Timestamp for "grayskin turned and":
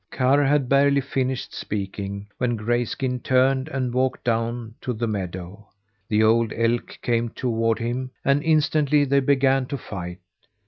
2.57-3.93